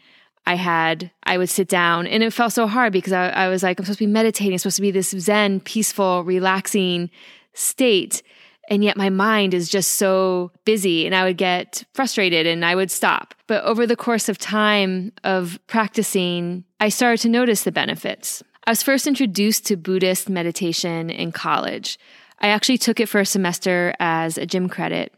I 0.47 0.55
had, 0.55 1.11
I 1.23 1.39
would 1.39 1.49
sit 1.49 1.69
down 1.69 2.07
and 2.07 2.23
it 2.23 2.33
felt 2.33 2.53
so 2.53 2.67
hard 2.67 2.93
because 2.93 3.13
I, 3.13 3.29
I 3.29 3.49
was 3.49 3.63
like, 3.63 3.79
I'm 3.79 3.85
supposed 3.85 3.99
to 3.99 4.07
be 4.07 4.13
meditating, 4.13 4.55
it's 4.55 4.63
supposed 4.63 4.77
to 4.77 4.83
be 4.83 4.91
this 4.91 5.11
Zen, 5.11 5.61
peaceful, 5.61 6.25
relaxing 6.25 7.11
state. 7.53 8.23
And 8.71 8.85
yet 8.85 8.97
my 8.97 9.11
mind 9.11 9.53
is 9.53 9.69
just 9.69 9.95
so 9.95 10.53
busy 10.65 11.05
and 11.05 11.15
I 11.15 11.25
would 11.25 11.37
get 11.37 11.85
frustrated 11.93 12.47
and 12.47 12.65
I 12.65 12.77
would 12.77 12.91
stop. 12.91 13.35
But 13.49 13.65
over 13.65 13.85
the 13.85 13.97
course 13.97 14.29
of 14.29 14.39
time 14.39 15.13
of 15.25 15.59
practicing, 15.67 16.65
I 16.79 16.89
started 16.89 17.21
to 17.23 17.29
notice 17.29 17.65
the 17.65 17.73
benefits. 17.73 18.45
I 18.65 18.71
was 18.71 18.85
first 18.85 19.09
introduced 19.09 19.67
to 19.67 19.77
Buddhist 19.77 20.29
meditation 20.29 21.11
in 21.11 21.33
college. 21.33 21.99
I 22.39 22.49
actually 22.49 22.79
took 22.79 23.01
it 23.01 23.09
for 23.09 23.21
a 23.21 23.27
semester 23.27 23.95
as 23.99 24.39
a 24.39 24.47
gym 24.47 24.69
credit. 24.69 25.13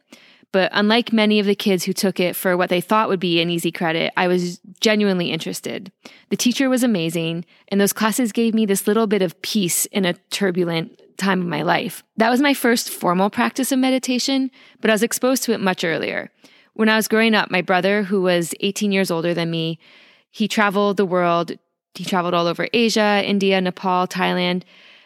But 0.52 0.70
unlike 0.74 1.12
many 1.12 1.38
of 1.38 1.46
the 1.46 1.54
kids 1.54 1.84
who 1.84 1.92
took 1.92 2.20
it 2.20 2.36
for 2.36 2.56
what 2.56 2.68
they 2.68 2.80
thought 2.80 3.08
would 3.08 3.20
be 3.20 3.40
an 3.40 3.50
easy 3.50 3.72
credit, 3.72 4.12
I 4.16 4.28
was 4.28 4.60
genuinely 4.80 5.30
interested. 5.30 5.90
The 6.28 6.36
teacher 6.36 6.68
was 6.68 6.82
amazing, 6.82 7.46
and 7.68 7.80
those 7.80 7.94
classes 7.94 8.32
gave 8.32 8.52
me 8.52 8.66
this 8.66 8.86
little 8.86 9.06
bit 9.06 9.22
of 9.22 9.40
peace 9.40 9.86
in 9.86 10.04
a 10.04 10.12
turbulent 10.30 11.00
time 11.22 11.40
of 11.40 11.46
my 11.46 11.62
life. 11.62 12.02
That 12.16 12.30
was 12.30 12.40
my 12.40 12.54
first 12.54 12.90
formal 12.90 13.30
practice 13.30 13.72
of 13.72 13.78
meditation, 13.78 14.50
but 14.80 14.90
I 14.90 14.94
was 14.94 15.02
exposed 15.02 15.42
to 15.44 15.52
it 15.52 15.60
much 15.60 15.84
earlier. 15.84 16.30
When 16.74 16.88
I 16.88 16.96
was 16.96 17.08
growing 17.08 17.34
up, 17.34 17.50
my 17.50 17.62
brother, 17.62 18.02
who 18.02 18.22
was 18.22 18.54
18 18.60 18.92
years 18.92 19.10
older 19.10 19.34
than 19.34 19.50
me, 19.50 19.78
he 20.30 20.48
traveled 20.48 20.96
the 20.96 21.06
world 21.06 21.52
he 21.94 22.04
traveled 22.04 22.34
all 22.34 22.46
over 22.46 22.68
Asia, 22.72 23.22
India, 23.24 23.60
Nepal, 23.60 24.06
Thailand, 24.06 24.62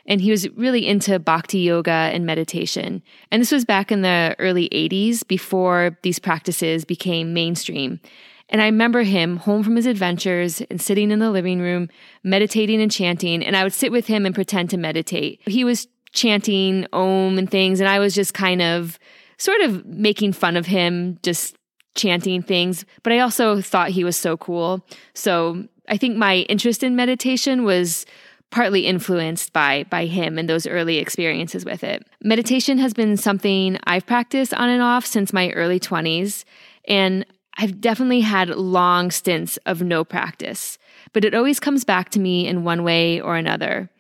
and 0.06 0.20
he 0.20 0.30
was 0.30 0.49
really 0.50 0.87
into 0.87 1.18
bhakti 1.18 1.58
yoga 1.58 1.90
and 1.90 2.25
meditation. 2.25 3.02
And 3.32 3.40
this 3.40 3.50
was 3.50 3.64
back 3.64 3.90
in 3.90 4.02
the 4.02 4.37
early 4.38 4.68
80s 4.68 5.26
before 5.26 5.99
these 6.02 6.20
practices 6.20 6.85
became 6.85 7.35
mainstream. 7.35 8.00
And 8.49 8.62
I 8.62 8.66
remember 8.66 9.02
him 9.02 9.38
home 9.38 9.64
from 9.64 9.75
his 9.75 9.87
adventures 9.87 10.61
and 10.70 10.80
sitting 10.80 11.11
in 11.11 11.18
the 11.18 11.32
living 11.32 11.61
room, 11.61 11.88
meditating 12.23 12.80
and 12.80 12.92
chanting. 12.92 13.44
And 13.44 13.56
I 13.56 13.64
would 13.64 13.73
sit 13.73 13.90
with 13.90 14.06
him 14.06 14.25
and 14.25 14.32
pretend 14.32 14.70
to 14.70 14.76
meditate. 14.76 15.40
He 15.44 15.64
was 15.64 15.88
chanting 16.13 16.87
Om 16.93 17.39
and 17.39 17.51
things, 17.51 17.81
and 17.81 17.89
I 17.89 17.99
was 17.99 18.15
just 18.15 18.35
kind 18.35 18.63
of 18.63 18.99
sort 19.39 19.61
of 19.61 19.85
making 19.87 20.33
fun 20.33 20.57
of 20.57 20.67
him, 20.67 21.19
just 21.23 21.57
chanting 21.95 22.43
things. 22.43 22.85
But 23.03 23.13
I 23.13 23.21
also 23.21 23.61
thought 23.61 23.91
he 23.91 24.05
was 24.05 24.17
so 24.17 24.37
cool. 24.37 24.85
So 25.15 25.67
I 25.89 25.97
think 25.97 26.17
my 26.17 26.39
interest 26.49 26.83
in 26.83 26.97
meditation 26.97 27.65
was 27.65 28.07
partly 28.51 28.87
influenced 28.87 29.53
by 29.53 29.85
by 29.91 30.07
him 30.07 30.39
and 30.39 30.49
those 30.49 30.67
early 30.67 30.99
experiences 30.99 31.65
with 31.65 31.83
it. 31.83 32.07
Meditation 32.23 32.79
has 32.79 32.95
been 32.95 33.17
something 33.17 33.79
I've 33.85 34.07
practiced 34.07 34.55
on 34.55 34.69
and 34.69 34.83
off 34.83 35.05
since 35.05 35.33
my 35.33 35.51
early 35.51 35.81
20s 35.81 36.45
and 36.87 37.27
I've 37.59 37.81
definitely 37.81 38.21
had 38.21 38.51
long 38.51 39.11
stints 39.11 39.57
of 39.67 39.83
no 39.83 40.05
practice, 40.05 40.79
but 41.13 41.25
it 41.25 41.35
always 41.35 41.59
comes 41.59 41.85
back 41.85 42.11
to 42.11 42.21
me 42.21 42.47
in 42.47 42.65
one 42.65 42.85
way 42.85 43.21
or 43.21 43.37
another. 43.37 43.91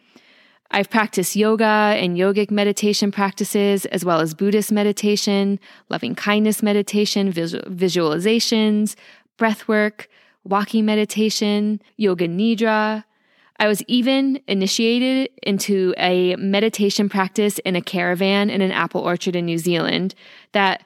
I've 0.70 0.90
practiced 0.90 1.36
yoga 1.36 1.64
and 1.64 2.16
yogic 2.16 2.50
meditation 2.50 3.12
practices, 3.12 3.86
as 3.86 4.04
well 4.04 4.20
as 4.20 4.34
Buddhist 4.34 4.72
meditation, 4.72 5.58
loving 5.88 6.14
kindness 6.14 6.62
meditation, 6.62 7.30
visual, 7.30 7.64
visualizations, 7.64 8.96
breath 9.36 9.68
work, 9.68 10.08
walking 10.44 10.84
meditation, 10.84 11.80
yoga 11.96 12.28
nidra. 12.28 13.04
I 13.58 13.68
was 13.68 13.82
even 13.86 14.40
initiated 14.48 15.30
into 15.42 15.94
a 15.96 16.36
meditation 16.36 17.08
practice 17.08 17.58
in 17.60 17.74
a 17.74 17.80
caravan 17.80 18.50
in 18.50 18.60
an 18.60 18.70
apple 18.70 19.00
orchard 19.00 19.34
in 19.34 19.46
New 19.46 19.58
Zealand 19.58 20.14
that 20.52 20.84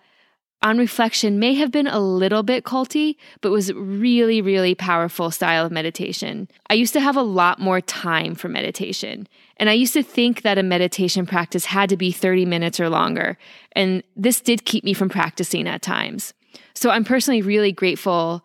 on 0.62 0.78
reflection 0.78 1.38
may 1.38 1.54
have 1.54 1.70
been 1.70 1.86
a 1.86 2.00
little 2.00 2.42
bit 2.42 2.64
culty, 2.64 3.16
but 3.40 3.50
was 3.50 3.72
really, 3.72 4.42
really 4.42 4.74
powerful 4.74 5.30
style 5.30 5.64
of 5.64 5.72
meditation. 5.72 6.48
I 6.68 6.74
used 6.74 6.92
to 6.92 7.00
have 7.00 7.16
a 7.16 7.22
lot 7.22 7.58
more 7.58 7.80
time 7.80 8.34
for 8.34 8.48
meditation. 8.48 9.26
And 9.56 9.70
I 9.70 9.72
used 9.72 9.94
to 9.94 10.02
think 10.02 10.42
that 10.42 10.58
a 10.58 10.62
meditation 10.62 11.26
practice 11.26 11.64
had 11.64 11.88
to 11.88 11.96
be 11.96 12.12
30 12.12 12.44
minutes 12.44 12.78
or 12.78 12.90
longer. 12.90 13.38
And 13.72 14.02
this 14.16 14.40
did 14.40 14.66
keep 14.66 14.84
me 14.84 14.92
from 14.92 15.08
practicing 15.08 15.66
at 15.66 15.82
times. 15.82 16.34
So 16.74 16.90
I'm 16.90 17.04
personally 17.04 17.42
really 17.42 17.72
grateful 17.72 18.44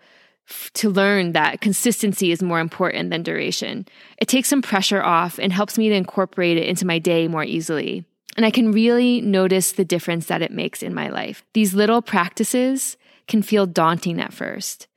to 0.74 0.90
learn 0.90 1.32
that 1.32 1.60
consistency 1.60 2.32
is 2.32 2.44
more 2.44 2.60
important 2.60 3.10
than 3.10 3.24
duration. 3.24 3.88
It 4.18 4.28
takes 4.28 4.48
some 4.48 4.62
pressure 4.62 5.04
off 5.04 5.40
and 5.40 5.52
helps 5.52 5.78
me 5.78 5.90
to 5.90 5.96
incorporate 5.96 6.58
it 6.58 6.68
into 6.68 6.86
my 6.86 7.00
day 7.00 7.28
more 7.28 7.44
easily. 7.44 8.06
And 8.36 8.46
I 8.46 8.52
can 8.52 8.72
really 8.72 9.22
notice 9.22 9.72
the 9.72 9.86
difference 9.86 10.26
that 10.28 10.42
it 10.42 10.52
makes 10.52 10.84
in 10.84 10.94
my 10.94 11.10
life. 11.10 11.46
These 11.54 11.74
little 11.74 12.02
practices 12.02 12.98
can 13.28 13.42
feel 13.42 13.66
daunting 13.66 14.20
at 14.20 14.34
first. 14.34 14.88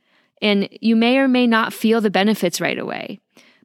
And 0.43 0.69
you 0.81 0.97
may 0.97 1.19
or 1.19 1.29
may 1.29 1.47
not 1.47 1.73
feel 1.73 2.01
the 2.01 2.11
benefits 2.11 2.61
right 2.61 2.79
away. 2.79 3.21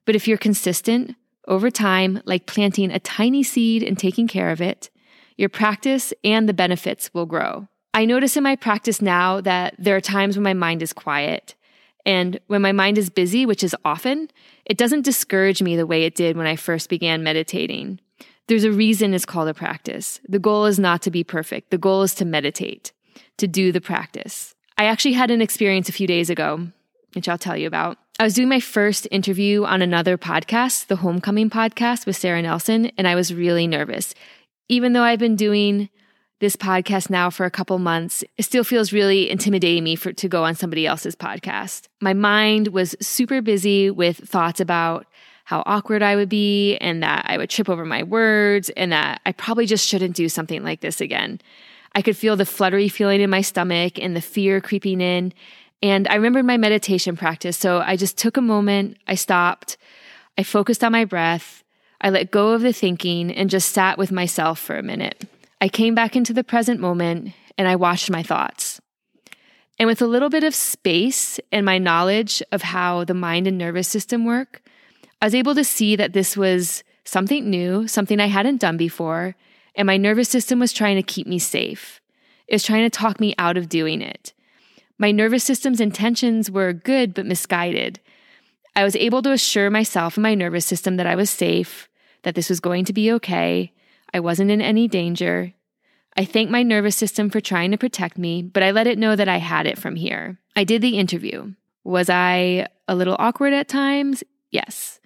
But 0.06 0.16
if 0.16 0.28
you're 0.28 0.38
consistent 0.38 1.16
over 1.48 1.70
time, 1.70 2.22
like 2.26 2.46
planting 2.46 2.92
a 2.92 3.00
tiny 3.00 3.44
seed 3.44 3.84
and 3.84 3.98
taking 3.98 4.28
care 4.28 4.50
of 4.50 4.62
it, 4.62 4.90
your 5.38 5.50
practice 5.50 6.14
and 6.24 6.48
the 6.48 6.54
benefits 6.54 7.14
will 7.14 7.26
grow. 7.26 7.68
I 7.94 8.06
notice 8.06 8.38
in 8.38 8.44
my 8.44 8.56
practice 8.56 9.02
now 9.02 9.42
that 9.42 9.76
there 9.78 9.96
are 9.96 10.02
times 10.02 10.36
when 10.36 10.44
my 10.44 10.54
mind 10.54 10.82
is 10.82 10.94
quiet 10.94 11.56
and 12.06 12.40
when 12.48 12.62
my 12.62 12.72
mind 12.72 12.98
is 12.98 13.10
busy, 13.10 13.46
which 13.46 13.64
is 13.64 13.76
often, 13.86 14.30
it 14.66 14.78
doesn't 14.78 15.06
discourage 15.06 15.62
me 15.62 15.76
the 15.76 15.88
way 15.88 16.04
it 16.04 16.16
did 16.16 16.36
when 16.36 16.48
I 16.48 16.56
first 16.56 16.90
began 16.90 17.24
meditating. 17.24 18.00
There's 18.48 18.66
a 18.66 18.72
reason 18.72 19.14
it's 19.14 19.26
called 19.26 19.48
a 19.48 19.54
practice. 19.54 20.20
The 20.28 20.40
goal 20.40 20.66
is 20.66 20.78
not 20.78 21.02
to 21.04 21.12
be 21.12 21.24
perfect. 21.24 21.72
The 21.72 21.78
goal 21.78 22.02
is 22.02 22.14
to 22.16 22.26
meditate, 22.26 22.92
to 23.38 23.48
do 23.48 23.72
the 23.72 23.82
practice. 23.82 24.54
I 24.78 24.86
actually 24.86 25.14
had 25.14 25.32
an 25.32 25.42
experience 25.42 25.88
a 25.88 25.94
few 25.94 26.08
days 26.08 26.30
ago, 26.30 26.68
which 27.14 27.30
I'll 27.30 27.38
tell 27.38 27.56
you 27.56 27.68
about. 27.68 27.98
I 28.20 28.24
was 28.24 28.34
doing 28.34 28.50
my 28.50 28.60
first 28.60 29.08
interview 29.12 29.64
on 29.64 29.82
another 29.82 30.18
podcast, 30.18 30.88
the 30.88 30.98
Homecoming 30.98 31.50
podcast 31.50 32.06
with 32.06 32.18
Sarah 32.18 32.42
Nelson, 32.42 32.88
and 32.98 33.08
I 33.08 33.16
was 33.16 33.34
really 33.34 33.66
nervous. 33.66 34.14
Even 34.68 34.94
though 34.94 35.04
I've 35.04 35.20
been 35.20 35.36
doing 35.36 35.90
this 36.40 36.56
podcast 36.58 37.10
now 37.10 37.30
for 37.30 37.46
a 37.46 37.52
couple 37.52 37.80
months, 37.80 38.24
it 38.38 38.44
still 38.44 38.66
feels 38.66 38.92
really 38.92 39.30
intimidating 39.30 39.84
me 39.84 39.96
for 39.96 40.12
to 40.12 40.28
go 40.28 40.44
on 40.44 40.56
somebody 40.56 40.86
else's 40.86 41.16
podcast. 41.16 41.88
My 42.02 42.14
mind 42.14 42.68
was 42.68 42.96
super 43.00 43.42
busy 43.42 43.90
with 43.90 44.18
thoughts 44.18 44.60
about 44.60 45.08
how 45.44 45.64
awkward 45.66 46.02
I 46.02 46.16
would 46.16 46.30
be 46.30 46.78
and 46.78 47.04
that 47.04 47.26
I 47.28 47.38
would 47.38 47.50
trip 47.50 47.70
over 47.70 47.86
my 47.86 48.04
words 48.04 48.70
and 48.72 48.92
that 48.92 49.22
I 49.26 49.34
probably 49.34 49.66
just 49.66 49.88
shouldn't 49.88 50.16
do 50.16 50.30
something 50.30 50.64
like 50.64 50.82
this 50.82 51.02
again. 51.02 51.42
I 51.96 52.02
could 52.02 52.18
feel 52.18 52.36
the 52.36 52.46
fluttery 52.46 52.90
feeling 52.90 53.22
in 53.22 53.30
my 53.30 53.42
stomach 53.42 54.00
and 54.00 54.16
the 54.16 54.22
fear 54.22 54.62
creeping 54.62 55.02
in. 55.02 55.34
And 55.82 56.08
I 56.08 56.16
remembered 56.16 56.46
my 56.46 56.58
meditation 56.58 57.18
practice. 57.18 57.58
So 57.58 57.80
I 57.80 57.98
just 57.98 58.18
took 58.18 58.38
a 58.38 58.42
moment, 58.42 58.98
I 59.06 59.16
stopped, 59.16 59.78
I 60.38 60.44
focused 60.44 60.84
on 60.84 60.94
my 60.94 61.06
breath, 61.06 61.64
I 62.00 62.10
let 62.10 62.32
go 62.32 62.50
of 62.50 62.62
the 62.62 62.74
thinking 62.74 63.32
and 63.32 63.50
just 63.50 63.72
sat 63.72 63.98
with 63.98 64.12
myself 64.12 64.60
for 64.60 64.78
a 64.78 64.84
minute. 64.84 65.26
I 65.62 65.70
came 65.70 65.94
back 65.94 66.16
into 66.16 66.34
the 66.34 66.44
present 66.44 66.80
moment 66.80 67.34
and 67.58 67.68
I 67.68 67.76
watched 67.76 68.10
my 68.10 68.24
thoughts. 68.24 68.82
And 69.78 69.88
with 69.88 70.02
a 70.02 70.08
little 70.08 70.30
bit 70.30 70.44
of 70.44 70.56
space 70.56 71.40
and 71.52 71.66
my 71.66 71.78
knowledge 71.78 72.42
of 72.52 72.62
how 72.62 73.04
the 73.04 73.14
mind 73.14 73.48
and 73.48 73.58
nervous 73.58 73.88
system 73.88 74.26
work, 74.26 74.62
I 75.24 75.26
was 75.26 75.36
able 75.36 75.56
to 75.56 75.64
see 75.64 75.96
that 75.96 76.12
this 76.12 76.36
was 76.36 76.84
something 77.06 77.50
new, 77.50 77.88
something 77.88 78.20
I 78.20 78.26
hadn't 78.26 78.60
done 78.60 78.76
before, 78.76 79.38
and 79.74 79.86
my 79.86 79.96
nervous 79.96 80.28
system 80.28 80.60
was 80.60 80.74
trying 80.74 80.98
to 80.98 81.02
keep 81.02 81.28
me 81.28 81.40
safe. 81.40 82.02
It 82.46 82.56
was 82.56 82.66
trying 82.66 82.84
to 82.84 82.90
talk 82.90 83.22
me 83.22 83.34
out 83.38 83.56
of 83.56 83.70
doing 83.70 84.02
it. 84.02 84.34
My 84.98 85.14
nervous 85.14 85.46
system's 85.46 85.80
intentions 85.80 86.52
were 86.52 86.74
good 86.74 87.14
but 87.14 87.26
misguided. 87.26 88.02
I 88.76 88.84
was 88.84 88.98
able 88.98 89.22
to 89.22 89.32
assure 89.32 89.70
myself 89.70 90.18
and 90.18 90.24
my 90.24 90.36
nervous 90.36 90.66
system 90.66 90.98
that 90.98 91.08
I 91.08 91.16
was 91.16 91.30
safe, 91.30 91.88
that 92.24 92.36
this 92.36 92.50
was 92.50 92.60
going 92.60 92.84
to 92.84 92.92
be 92.92 93.10
okay, 93.14 93.72
I 94.14 94.20
wasn't 94.20 94.52
in 94.52 94.60
any 94.60 94.90
danger. 94.90 95.54
I 96.18 96.26
thank 96.26 96.50
my 96.50 96.64
nervous 96.64 96.98
system 96.98 97.30
for 97.30 97.40
trying 97.40 97.72
to 97.72 97.78
protect 97.78 98.18
me, 98.18 98.42
but 98.42 98.62
I 98.62 98.72
let 98.72 98.88
it 98.88 99.00
know 99.00 99.16
that 99.16 99.30
I 99.30 99.38
had 99.38 99.68
it 99.68 99.80
from 99.80 99.96
here. 99.96 100.38
I 100.54 100.66
did 100.66 100.82
the 100.82 101.00
interview. 101.00 101.54
Was 101.86 102.10
I 102.10 102.68
a 102.90 102.96
little 102.96 103.16
awkward 103.18 103.54
at 103.54 103.70
times? 103.70 104.22
Yes. 104.52 105.00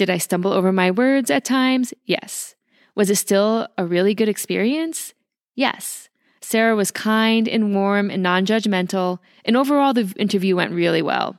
Did 0.00 0.08
I 0.08 0.16
stumble 0.16 0.54
over 0.54 0.72
my 0.72 0.90
words 0.90 1.30
at 1.30 1.44
times? 1.44 1.92
Yes. 2.06 2.54
Was 2.94 3.10
it 3.10 3.16
still 3.16 3.68
a 3.76 3.84
really 3.84 4.14
good 4.14 4.30
experience? 4.30 5.12
Yes. 5.54 6.08
Sarah 6.40 6.74
was 6.74 6.90
kind 6.90 7.46
and 7.46 7.74
warm 7.74 8.08
and 8.08 8.22
non 8.22 8.46
judgmental, 8.46 9.18
and 9.44 9.58
overall, 9.58 9.92
the 9.92 10.10
interview 10.16 10.56
went 10.56 10.72
really 10.72 11.02
well. 11.02 11.36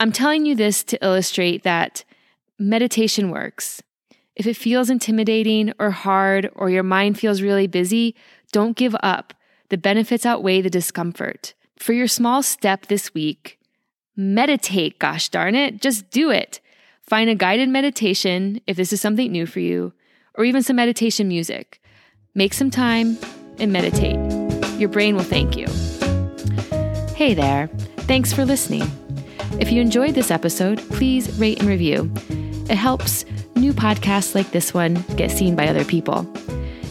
I'm 0.00 0.10
telling 0.10 0.44
you 0.44 0.56
this 0.56 0.82
to 0.82 1.04
illustrate 1.04 1.62
that 1.62 2.02
meditation 2.58 3.30
works. 3.30 3.80
If 4.34 4.48
it 4.48 4.56
feels 4.56 4.90
intimidating 4.90 5.72
or 5.78 5.92
hard, 5.92 6.50
or 6.56 6.70
your 6.70 6.82
mind 6.82 7.16
feels 7.16 7.42
really 7.42 7.68
busy, 7.68 8.16
don't 8.50 8.76
give 8.76 8.96
up. 9.04 9.34
The 9.68 9.78
benefits 9.78 10.26
outweigh 10.26 10.62
the 10.62 10.68
discomfort. 10.68 11.54
For 11.78 11.92
your 11.92 12.08
small 12.08 12.42
step 12.42 12.86
this 12.86 13.14
week, 13.14 13.60
meditate, 14.16 14.98
gosh 14.98 15.28
darn 15.28 15.54
it, 15.54 15.80
just 15.80 16.10
do 16.10 16.32
it. 16.32 16.60
Find 17.06 17.28
a 17.28 17.34
guided 17.34 17.68
meditation 17.68 18.60
if 18.66 18.78
this 18.78 18.92
is 18.92 19.00
something 19.00 19.30
new 19.30 19.44
for 19.44 19.60
you, 19.60 19.92
or 20.36 20.44
even 20.44 20.62
some 20.62 20.76
meditation 20.76 21.28
music. 21.28 21.82
Make 22.34 22.54
some 22.54 22.70
time 22.70 23.18
and 23.58 23.70
meditate. 23.70 24.18
Your 24.80 24.88
brain 24.88 25.14
will 25.14 25.22
thank 25.22 25.54
you. 25.54 25.66
Hey 27.14 27.34
there, 27.34 27.68
thanks 28.08 28.32
for 28.32 28.46
listening. 28.46 28.90
If 29.60 29.70
you 29.70 29.82
enjoyed 29.82 30.14
this 30.14 30.30
episode, 30.30 30.78
please 30.90 31.38
rate 31.38 31.60
and 31.60 31.68
review. 31.68 32.10
It 32.70 32.76
helps 32.76 33.26
new 33.54 33.74
podcasts 33.74 34.34
like 34.34 34.50
this 34.52 34.72
one 34.72 34.94
get 35.16 35.30
seen 35.30 35.54
by 35.54 35.68
other 35.68 35.84
people. 35.84 36.26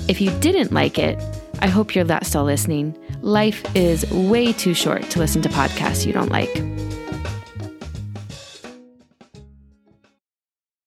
If 0.08 0.22
you 0.22 0.30
didn't 0.40 0.72
like 0.72 1.00
it, 1.00 1.20
I 1.60 1.68
hope 1.68 1.96
you're 1.96 2.06
not 2.06 2.28
still 2.28 2.44
listening. 2.44 2.96
Life 3.22 3.64
is 3.76 4.10
way 4.12 4.54
too 4.54 4.76
short 4.76 5.10
to 5.10 5.20
listen 5.20 5.42
to 5.42 5.50
podcasts 5.50 6.06
you 6.06 6.14
don't 6.14 6.30
like. 6.30 6.54